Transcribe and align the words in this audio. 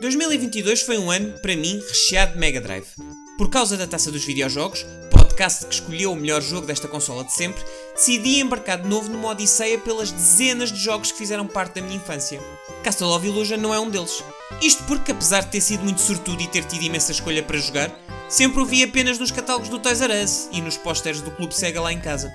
2022 0.00 0.80
foi 0.80 0.96
um 0.96 1.10
ano, 1.10 1.38
para 1.40 1.54
mim, 1.54 1.78
recheado 1.86 2.32
de 2.32 2.38
Mega 2.38 2.58
Drive. 2.58 2.86
Por 3.36 3.50
causa 3.50 3.76
da 3.76 3.86
taça 3.86 4.10
dos 4.10 4.24
videojogos, 4.24 4.86
podcast 5.10 5.66
que 5.66 5.74
escolheu 5.74 6.12
o 6.12 6.16
melhor 6.16 6.40
jogo 6.40 6.66
desta 6.66 6.88
consola 6.88 7.22
de 7.22 7.34
sempre, 7.34 7.62
decidi 7.94 8.40
embarcar 8.40 8.80
de 8.80 8.88
novo 8.88 9.10
numa 9.10 9.28
odisseia 9.28 9.76
pelas 9.78 10.10
dezenas 10.10 10.72
de 10.72 10.78
jogos 10.78 11.12
que 11.12 11.18
fizeram 11.18 11.46
parte 11.46 11.74
da 11.74 11.82
minha 11.82 11.98
infância. 11.98 12.40
Castle 12.82 13.08
of 13.08 13.26
Illusion 13.26 13.58
não 13.58 13.74
é 13.74 13.78
um 13.78 13.90
deles. 13.90 14.24
Isto 14.62 14.84
porque, 14.84 15.12
apesar 15.12 15.42
de 15.42 15.50
ter 15.50 15.60
sido 15.60 15.84
muito 15.84 16.00
sortudo 16.00 16.42
e 16.42 16.48
ter 16.48 16.64
tido 16.64 16.82
imensa 16.82 17.12
escolha 17.12 17.42
para 17.42 17.58
jogar, 17.58 17.94
sempre 18.26 18.62
o 18.62 18.64
vi 18.64 18.82
apenas 18.82 19.18
nos 19.18 19.30
catálogos 19.30 19.68
do 19.68 19.78
Toys 19.78 20.00
R 20.00 20.24
Us 20.24 20.48
e 20.50 20.62
nos 20.62 20.78
posters 20.78 21.20
do 21.20 21.30
Clube 21.30 21.54
Sega 21.54 21.78
lá 21.78 21.92
em 21.92 22.00
casa. 22.00 22.32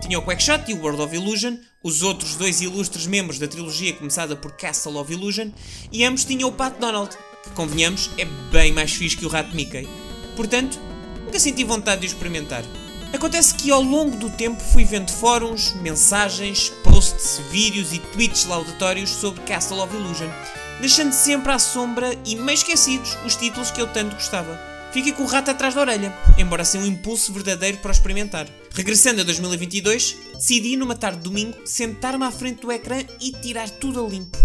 Tinha 0.00 0.18
o 0.18 0.22
Quackshot 0.22 0.70
e 0.70 0.74
o 0.74 0.80
World 0.80 1.02
of 1.02 1.14
Illusion, 1.14 1.56
os 1.82 2.02
outros 2.02 2.36
dois 2.36 2.60
ilustres 2.60 3.06
membros 3.06 3.38
da 3.38 3.46
trilogia 3.46 3.92
começada 3.92 4.34
por 4.34 4.52
Castle 4.52 4.96
of 4.96 5.12
Illusion, 5.12 5.50
e 5.90 6.04
ambos 6.04 6.24
tinham 6.24 6.48
o 6.48 6.52
Pat 6.52 6.78
Donald, 6.78 7.16
que, 7.42 7.50
convenhamos, 7.50 8.10
é 8.18 8.24
bem 8.50 8.72
mais 8.72 8.92
fixe 8.92 9.16
que 9.16 9.26
o 9.26 9.28
Rato 9.28 9.54
Mickey. 9.54 9.88
Portanto, 10.36 10.78
nunca 11.24 11.38
senti 11.38 11.64
vontade 11.64 12.00
de 12.00 12.06
experimentar. 12.08 12.64
Acontece 13.12 13.54
que 13.54 13.70
ao 13.70 13.82
longo 13.82 14.16
do 14.16 14.30
tempo 14.30 14.60
fui 14.60 14.84
vendo 14.84 15.12
fóruns, 15.12 15.74
mensagens, 15.74 16.70
posts, 16.82 17.40
vídeos 17.50 17.92
e 17.92 17.98
tweets 17.98 18.46
laudatórios 18.46 19.10
sobre 19.10 19.42
Castle 19.42 19.80
of 19.80 19.94
Illusion, 19.94 20.30
deixando 20.80 21.12
sempre 21.12 21.52
à 21.52 21.58
sombra 21.58 22.16
e 22.24 22.34
meio 22.36 22.54
esquecidos 22.54 23.16
os 23.24 23.36
títulos 23.36 23.70
que 23.70 23.80
eu 23.80 23.86
tanto 23.92 24.16
gostava. 24.16 24.71
Fiquei 24.92 25.12
com 25.12 25.22
o 25.22 25.26
rato 25.26 25.50
atrás 25.50 25.74
da 25.74 25.80
orelha, 25.80 26.14
embora 26.36 26.66
seja 26.66 26.84
um 26.84 26.86
impulso 26.86 27.32
verdadeiro 27.32 27.78
para 27.78 27.92
experimentar. 27.92 28.46
Regressando 28.74 29.22
a 29.22 29.24
2022, 29.24 30.16
decidi 30.34 30.76
numa 30.76 30.94
tarde 30.94 31.16
de 31.16 31.24
domingo 31.24 31.56
sentar-me 31.64 32.24
à 32.24 32.30
frente 32.30 32.60
do 32.60 32.70
ecrã 32.70 33.02
e 33.18 33.32
tirar 33.32 33.70
tudo 33.70 34.04
a 34.04 34.08
limpo. 34.08 34.36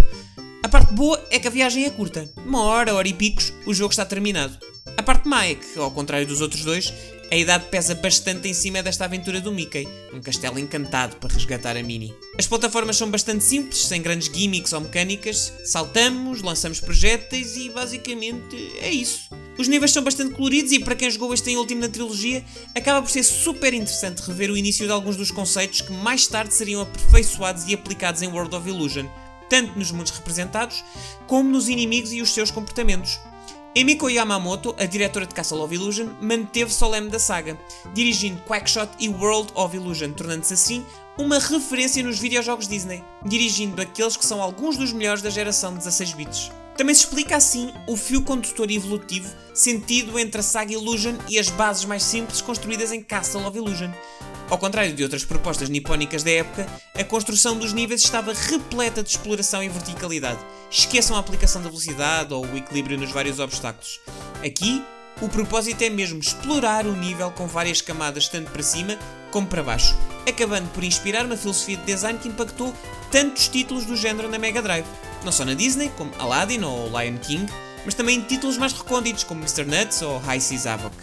A 0.64 0.70
parte 0.70 0.94
boa 0.94 1.22
é 1.30 1.38
que 1.38 1.50
a 1.50 1.52
viagem 1.52 1.84
é 1.84 1.90
curta. 1.90 2.30
Uma 2.46 2.64
hora, 2.64 2.96
hora 2.96 3.08
e 3.10 3.14
picos, 3.14 3.52
o 3.66 3.74
jogo 3.74 3.92
está 3.92 4.06
terminado. 4.06 4.58
A 4.96 5.04
parte 5.04 5.28
má 5.28 5.46
é 5.46 5.56
que, 5.56 5.78
ao 5.78 5.92
contrário 5.92 6.26
dos 6.26 6.40
outros 6.40 6.64
dois, 6.64 6.94
a 7.30 7.36
idade 7.36 7.66
pesa 7.66 7.94
bastante 7.94 8.48
em 8.48 8.54
cima 8.54 8.82
desta 8.82 9.06
aventura 9.06 9.42
do 9.42 9.52
Mickey, 9.52 9.88
um 10.14 10.22
castelo 10.22 10.58
encantado 10.58 11.18
para 11.18 11.34
resgatar 11.34 11.76
a 11.76 11.84
Minnie. 11.84 12.14
As 12.38 12.48
plataformas 12.48 12.96
são 12.96 13.12
bastante 13.12 13.44
simples, 13.44 13.86
sem 13.86 14.02
grandes 14.02 14.32
gimmicks 14.34 14.72
ou 14.72 14.82
mecânicas, 14.82 15.52
saltamos, 15.66 16.42
lançamos 16.42 16.80
projéteis 16.80 17.58
e 17.58 17.70
basicamente 17.70 18.56
é 18.80 18.90
isso. 18.90 19.30
Os 19.58 19.68
níveis 19.68 19.92
são 19.92 20.04
bastante 20.04 20.36
coloridos 20.36 20.72
e 20.72 20.80
para 20.80 20.96
quem 20.96 21.12
jogou 21.12 21.34
este 21.34 21.50
em 21.50 21.58
último 21.58 21.82
na 21.82 21.90
trilogia, 21.90 22.46
acaba 22.74 23.02
por 23.02 23.10
ser 23.10 23.24
super 23.24 23.74
interessante 23.74 24.22
rever 24.22 24.50
o 24.50 24.58
início 24.58 24.86
de 24.86 24.92
alguns 24.94 25.18
dos 25.18 25.32
conceitos 25.32 25.82
que 25.82 25.92
mais 25.92 26.28
tarde 26.28 26.54
seriam 26.54 26.82
aperfeiçoados 26.82 27.68
e 27.68 27.74
aplicados 27.74 28.22
em 28.22 28.28
World 28.28 28.56
of 28.56 28.70
Illusion, 28.70 29.08
tanto 29.50 29.78
nos 29.78 29.92
mundos 29.92 30.12
representados, 30.12 30.84
como 31.26 31.50
nos 31.50 31.68
inimigos 31.68 32.14
e 32.14 32.22
os 32.22 32.34
seus 32.34 32.52
comportamentos. 32.52 33.20
Emiko 33.78 34.10
Yamamoto, 34.10 34.74
a 34.80 34.86
diretora 34.86 35.28
de 35.28 35.36
Castle 35.36 35.62
of 35.62 35.72
Illusion, 35.72 36.08
manteve-se 36.20 36.84
ao 36.84 36.90
leme 36.90 37.12
da 37.12 37.20
saga, 37.20 37.56
dirigindo 37.94 38.42
Quackshot 38.42 38.90
e 38.98 39.08
World 39.08 39.52
of 39.54 39.78
Illusion, 39.78 40.14
tornando-se 40.14 40.56
assim 40.56 40.84
uma 41.16 41.38
referência 41.38 42.02
nos 42.02 42.18
videojogos 42.18 42.68
Disney, 42.68 43.04
dirigindo 43.24 43.80
aqueles 43.80 44.18
que 44.18 44.26
são 44.26 44.42
alguns 44.42 44.78
dos 44.78 44.92
melhores 44.92 45.22
da 45.22 45.30
geração 45.30 45.74
de 45.74 45.78
16 45.78 46.14
bits. 46.14 46.52
Também 46.76 46.96
se 46.96 47.02
explica 47.02 47.36
assim 47.36 47.72
o 47.88 47.96
fio 47.96 48.24
condutor 48.24 48.72
evolutivo 48.72 49.32
sentido 49.54 50.18
entre 50.18 50.40
a 50.42 50.44
saga 50.44 50.74
Illusion 50.74 51.14
e 51.30 51.38
as 51.38 51.50
bases 51.50 51.86
mais 51.86 52.02
simples 52.02 52.42
construídas 52.42 52.92
em 52.92 53.04
Castle 53.04 53.46
of 53.46 53.56
Illusion. 53.56 53.92
Ao 54.50 54.58
contrário 54.58 54.94
de 54.94 55.04
outras 55.04 55.26
propostas 55.26 55.68
nipónicas 55.68 56.24
da 56.24 56.32
época, 56.32 56.66
a 56.96 57.04
construção 57.04 57.58
dos 57.58 57.74
níveis 57.74 58.02
estava 58.02 58.34
repleta 58.34 59.04
de 59.04 59.10
exploração 59.10 59.62
e 59.62 59.68
verticalidade. 59.68 60.40
Esqueçam 60.72 61.18
a 61.18 61.20
aplicação 61.20 61.62
da 61.62 61.68
velocidade 61.68 62.34
ou 62.34 62.46
o 62.46 62.58
equilíbrio 62.58 62.98
nos 62.98 63.12
vários 63.12 63.40
obstáculos. 63.40 64.00
Aqui, 64.46 64.82
o 65.22 65.28
propósito 65.28 65.82
é 65.82 65.90
mesmo 65.90 66.20
explorar 66.20 66.86
o 66.86 66.96
nível 66.96 67.30
com 67.32 67.46
várias 67.46 67.82
camadas 67.82 68.30
tanto 68.30 68.50
para 68.50 68.64
cima 68.64 68.98
como 69.32 69.48
para 69.48 69.64
baixo, 69.64 69.94
acabando 70.28 70.70
por 70.70 70.84
inspirar 70.84 71.26
uma 71.26 71.36
filosofia 71.36 71.76
de 71.76 71.84
design 71.84 72.18
que 72.18 72.30
impactou 72.30 72.74
tantos 73.12 73.50
títulos 73.50 73.86
do 73.86 73.98
género 73.98 74.30
na 74.30 74.40
Mega 74.40 74.62
Drive. 74.62 74.86
Não 75.26 75.32
só 75.32 75.44
na 75.44 75.56
Disney, 75.56 75.92
como 75.98 76.12
Aladdin 76.20 76.64
ou 76.64 76.88
Lion 76.88 77.18
King, 77.18 77.52
mas 77.84 77.96
também 77.96 78.20
em 78.20 78.22
títulos 78.22 78.58
mais 78.58 78.72
recônditos 78.72 79.26
como 79.26 79.42
Mr. 79.42 79.66
Nuts 79.66 80.02
ou 80.04 80.20
High 80.20 80.40
Seas 80.40 80.66
Havoc. 80.66 80.96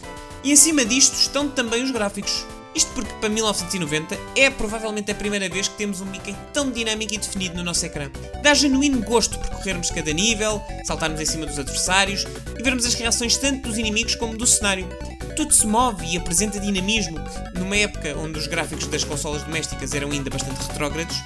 E 0.43 0.53
acima 0.53 0.85
disto 0.85 1.15
estão 1.15 1.49
também 1.49 1.83
os 1.83 1.91
gráficos. 1.91 2.47
Isto 2.75 2.91
porque 2.93 3.13
para 3.15 3.29
1990 3.29 4.19
é 4.37 4.51
provavelmente 4.51 5.11
a 5.11 5.15
primeira 5.15 5.49
vez 5.49 5.69
que 5.69 5.77
temos 5.77 6.01
um 6.01 6.07
Mickey 6.07 6.35
tão 6.53 6.71
dinâmico 6.71 7.15
e 7.15 7.19
definido 7.19 7.57
no 7.57 7.63
nosso 7.63 7.87
ecrã. 7.87 8.11
Dá 8.43 8.53
genuíno 8.53 9.01
gosto 9.03 9.39
percorrermos 9.39 9.91
cada 9.91 10.13
nível, 10.13 10.61
saltarmos 10.85 11.21
em 11.21 11.27
cima 11.27 11.47
dos 11.47 11.59
adversários 11.59 12.27
e 12.59 12.63
vermos 12.63 12.85
as 12.85 12.95
reações 12.95 13.37
tanto 13.37 13.69
dos 13.69 13.79
inimigos 13.79 14.17
como 14.17 14.37
do 14.37 14.47
cenário. 14.47 14.89
Tudo 15.37 15.53
se 15.53 15.67
move 15.67 16.05
e 16.07 16.17
apresenta 16.17 16.59
dinamismo 16.59 17.19
que, 17.21 17.59
numa 17.59 17.77
época 17.77 18.17
onde 18.19 18.39
os 18.39 18.47
gráficos 18.47 18.87
das 18.87 19.05
consolas 19.05 19.43
domésticas 19.43 19.93
eram 19.95 20.11
ainda 20.11 20.31
bastante 20.31 20.61
retrógrados, 20.69 21.17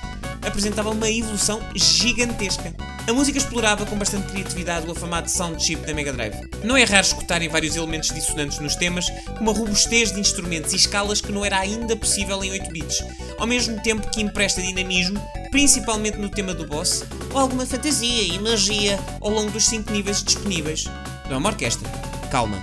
apresentava 0.43 0.91
uma 0.91 1.11
evolução 1.11 1.61
gigantesca. 1.75 2.75
A 3.09 3.13
música 3.13 3.39
explorava 3.39 3.87
com 3.87 3.97
bastante 3.97 4.31
criatividade 4.31 4.87
o 4.87 4.93
afamado 4.93 5.31
sound 5.31 5.63
chip 5.63 5.87
da 5.87 5.95
Mega 5.95 6.13
Drive. 6.13 6.35
Não 6.63 6.77
é 6.77 6.85
raro 6.85 7.07
escutarem 7.07 7.49
vários 7.49 7.75
elementos 7.75 8.11
dissonantes 8.11 8.59
nos 8.59 8.77
temas, 8.77 9.09
com 9.09 9.41
uma 9.41 9.53
robustez 9.53 10.13
de 10.13 10.21
instrumentos 10.21 10.73
e 10.73 10.77
escalas 10.77 11.21
que 11.21 11.33
não 11.33 11.45
era 11.45 11.59
ainda 11.59 11.97
possível 11.97 12.43
em 12.45 12.51
8 12.51 12.71
bits, 12.71 13.03
ao 13.39 13.47
mesmo 13.47 13.81
tempo 13.83 14.11
que 14.11 14.21
empresta 14.21 14.61
dinamismo, 14.61 15.19
principalmente 15.51 16.19
no 16.19 16.29
tema 16.29 16.53
do 16.53 16.67
boss, 16.67 17.05
ou 17.33 17.41
alguma 17.41 17.65
fantasia 17.65 18.23
e 18.23 18.39
magia 18.39 18.99
ao 19.21 19.31
longo 19.31 19.51
dos 19.51 19.67
5 19.67 19.91
níveis 19.91 20.23
disponíveis. 20.23 20.85
Não 21.27 21.35
é 21.35 21.37
uma 21.39 21.49
orquestra, 21.49 21.89
calma. 22.31 22.61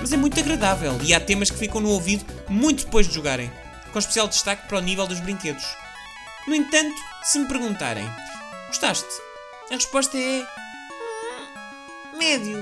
Mas 0.00 0.12
é 0.12 0.16
muito 0.16 0.38
agradável 0.38 0.96
e 1.02 1.12
há 1.12 1.18
temas 1.18 1.50
que 1.50 1.58
ficam 1.58 1.80
no 1.80 1.90
ouvido 1.90 2.24
muito 2.48 2.84
depois 2.84 3.08
de 3.08 3.14
jogarem, 3.14 3.50
com 3.92 3.98
especial 3.98 4.28
destaque 4.28 4.68
para 4.68 4.78
o 4.78 4.80
nível 4.80 5.06
dos 5.06 5.18
brinquedos. 5.18 5.64
No 6.48 6.54
entanto, 6.54 6.96
se 7.22 7.38
me 7.38 7.46
perguntarem, 7.46 8.08
gostaste? 8.68 9.06
A 9.70 9.74
resposta 9.74 10.16
é. 10.16 10.40
Hum, 10.40 12.16
médio. 12.16 12.58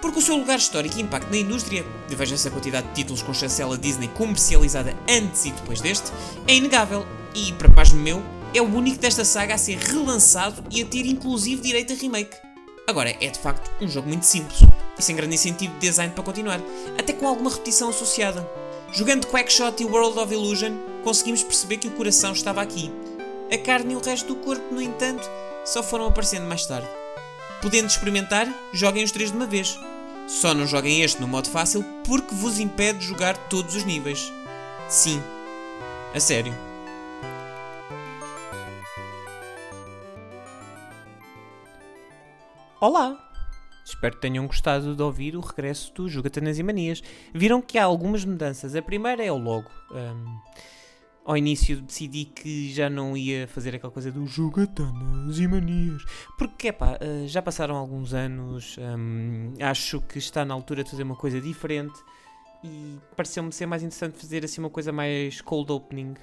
Porque 0.00 0.20
o 0.20 0.22
seu 0.22 0.36
lugar 0.36 0.56
histórico 0.56 0.96
e 0.96 1.02
impacto 1.02 1.28
na 1.28 1.38
indústria, 1.38 1.84
e 2.08 2.14
veja 2.14 2.36
essa 2.36 2.48
quantidade 2.48 2.86
de 2.86 2.94
títulos 2.94 3.20
com 3.20 3.34
chancela 3.34 3.76
Disney 3.76 4.06
comercializada 4.06 4.96
antes 5.10 5.46
e 5.46 5.50
depois 5.50 5.80
deste, 5.80 6.12
é 6.46 6.54
inegável 6.54 7.04
e, 7.34 7.52
para 7.54 7.68
paz 7.68 7.90
meu, 7.90 8.22
é 8.54 8.62
o 8.62 8.72
único 8.72 8.98
desta 8.98 9.24
saga 9.24 9.54
a 9.54 9.58
ser 9.58 9.78
relançado 9.78 10.64
e 10.70 10.80
a 10.80 10.86
ter 10.86 11.04
inclusive 11.04 11.60
direito 11.60 11.94
a 11.94 11.96
remake. 11.96 12.36
Agora, 12.86 13.10
é 13.20 13.28
de 13.28 13.38
facto 13.40 13.68
um 13.82 13.88
jogo 13.88 14.06
muito 14.06 14.26
simples 14.26 14.60
e 14.96 15.02
sem 15.02 15.16
grande 15.16 15.34
incentivo 15.34 15.74
de 15.74 15.80
design 15.80 16.14
para 16.14 16.22
continuar, 16.22 16.60
até 16.96 17.12
com 17.12 17.26
alguma 17.26 17.50
repetição 17.50 17.88
associada. 17.88 18.48
Jogando 18.92 19.26
Quackshot 19.26 19.82
e 19.82 19.86
World 19.86 20.20
of 20.20 20.32
Illusion, 20.32 20.72
conseguimos 21.02 21.42
perceber 21.42 21.78
que 21.78 21.88
o 21.88 21.90
coração 21.90 22.32
estava 22.32 22.62
aqui. 22.62 22.92
A 23.50 23.56
carne 23.56 23.94
e 23.94 23.96
o 23.96 24.00
resto 24.00 24.34
do 24.34 24.40
corpo, 24.40 24.74
no 24.74 24.82
entanto, 24.82 25.26
só 25.64 25.82
foram 25.82 26.06
aparecendo 26.06 26.46
mais 26.46 26.66
tarde. 26.66 26.86
Podendo 27.62 27.86
experimentar, 27.86 28.46
joguem 28.74 29.02
os 29.02 29.10
três 29.10 29.30
de 29.30 29.36
uma 29.38 29.46
vez. 29.46 29.78
Só 30.26 30.52
não 30.52 30.66
joguem 30.66 31.00
este 31.00 31.18
no 31.18 31.26
modo 31.26 31.48
fácil 31.48 31.82
porque 32.04 32.34
vos 32.34 32.58
impede 32.58 32.98
de 32.98 33.06
jogar 33.06 33.38
todos 33.48 33.74
os 33.74 33.84
níveis. 33.84 34.30
Sim, 34.86 35.22
a 36.14 36.20
sério. 36.20 36.54
Olá! 42.78 43.18
Espero 43.82 44.16
que 44.16 44.20
tenham 44.20 44.46
gostado 44.46 44.94
de 44.94 45.02
ouvir 45.02 45.34
o 45.34 45.40
regresso 45.40 45.90
do 45.94 46.06
Jogatanas 46.06 46.58
e 46.58 46.62
Manias. 46.62 47.02
Viram 47.32 47.62
que 47.62 47.78
há 47.78 47.84
algumas 47.84 48.26
mudanças. 48.26 48.76
A 48.76 48.82
primeira 48.82 49.24
é 49.24 49.32
o 49.32 49.38
logo. 49.38 49.70
Um, 49.90 50.38
ao 51.28 51.36
início 51.36 51.82
decidi 51.82 52.24
que 52.24 52.72
já 52.72 52.88
não 52.88 53.14
ia 53.14 53.46
fazer 53.46 53.74
aquela 53.74 53.92
coisa 53.92 54.10
do 54.10 54.26
Jogatanas 54.26 55.38
e 55.38 55.46
Manias. 55.46 56.02
Porque, 56.38 56.68
epá, 56.68 56.94
uh, 56.94 57.28
já 57.28 57.42
passaram 57.42 57.76
alguns 57.76 58.14
anos. 58.14 58.78
Um, 58.78 59.52
acho 59.60 60.00
que 60.00 60.16
está 60.16 60.42
na 60.42 60.54
altura 60.54 60.82
de 60.82 60.90
fazer 60.90 61.02
uma 61.02 61.14
coisa 61.14 61.38
diferente. 61.38 61.92
E 62.64 62.98
pareceu-me 63.14 63.52
ser 63.52 63.66
mais 63.66 63.82
interessante 63.82 64.18
fazer 64.18 64.42
assim 64.42 64.62
uma 64.62 64.70
coisa 64.70 64.90
mais 64.90 65.42
cold 65.42 65.70
opening. 65.70 66.14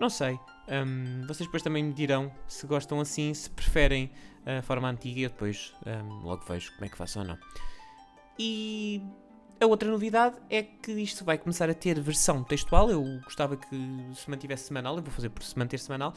Não 0.00 0.08
sei. 0.08 0.38
Um, 0.68 1.26
vocês 1.26 1.48
depois 1.48 1.64
também 1.64 1.82
me 1.82 1.92
dirão 1.92 2.32
se 2.46 2.64
gostam 2.64 3.00
assim, 3.00 3.34
se 3.34 3.50
preferem 3.50 4.12
a 4.46 4.62
forma 4.62 4.88
antiga 4.88 5.18
e 5.18 5.22
eu 5.24 5.30
depois 5.30 5.74
um, 5.84 6.22
logo 6.22 6.44
vejo 6.46 6.72
como 6.74 6.84
é 6.84 6.88
que 6.88 6.96
faço 6.96 7.18
ou 7.18 7.24
não. 7.24 7.38
E 8.38 9.02
a 9.62 9.66
outra 9.66 9.88
novidade 9.88 10.36
é 10.50 10.62
que 10.62 10.90
isto 10.92 11.24
vai 11.24 11.38
começar 11.38 11.70
a 11.70 11.74
ter 11.74 12.00
versão 12.00 12.42
textual. 12.42 12.90
Eu 12.90 13.20
gostava 13.22 13.56
que 13.56 13.76
se 14.14 14.28
mantivesse 14.28 14.64
semanal, 14.64 14.96
eu 14.96 15.02
vou 15.02 15.12
fazer 15.12 15.28
por 15.28 15.42
se 15.42 15.56
manter 15.56 15.78
semanal. 15.78 16.12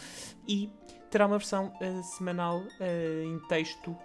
E 0.47 0.69
terá 1.11 1.27
uma 1.27 1.37
versão 1.37 1.71
uh, 1.79 2.03
semanal 2.03 2.59
uh, 2.59 3.23
em 3.23 3.39
texto 3.47 3.95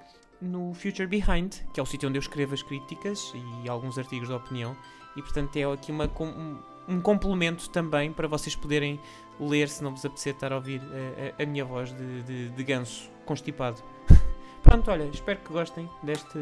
no 0.40 0.74
Future 0.74 1.06
Behind, 1.06 1.54
que 1.72 1.80
é 1.80 1.82
o 1.82 1.86
sítio 1.86 2.08
onde 2.08 2.18
eu 2.18 2.20
escrevo 2.20 2.54
as 2.54 2.62
críticas 2.62 3.32
e 3.64 3.68
alguns 3.68 3.98
artigos 3.98 4.28
de 4.28 4.34
opinião. 4.34 4.76
E 5.16 5.22
portanto 5.22 5.56
é 5.56 5.64
aqui 5.64 5.90
uma, 5.90 6.04
um, 6.20 6.58
um 6.88 7.00
complemento 7.00 7.68
também 7.70 8.12
para 8.12 8.28
vocês 8.28 8.54
poderem 8.54 9.00
ler 9.38 9.68
se 9.68 9.82
não 9.82 9.90
vos 9.92 10.04
apetecer 10.04 10.34
estar 10.34 10.52
a 10.52 10.56
ouvir 10.56 10.80
a, 10.82 11.40
a, 11.40 11.42
a 11.42 11.46
minha 11.46 11.64
voz 11.64 11.94
de, 11.94 12.22
de, 12.22 12.48
de 12.50 12.64
ganso 12.64 13.10
constipado. 13.24 13.82
Pronto, 14.62 14.90
olha, 14.90 15.04
espero 15.04 15.40
que 15.40 15.52
gostem 15.52 15.88
deste, 16.02 16.38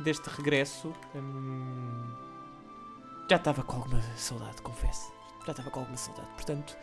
deste 0.00 0.28
regresso. 0.28 0.92
Hum, 1.14 2.04
já 3.28 3.36
estava 3.36 3.62
com 3.62 3.76
alguma 3.76 4.00
saudade, 4.16 4.62
confesso. 4.62 5.12
Já 5.44 5.52
estava 5.52 5.70
com 5.70 5.80
alguma 5.80 5.96
saudade. 5.96 6.28
Portanto, 6.34 6.76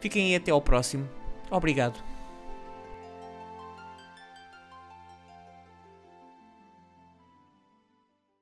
fiquem 0.00 0.26
aí 0.26 0.36
até 0.36 0.50
ao 0.50 0.60
próximo. 0.62 1.08
Obrigado. 1.50 2.11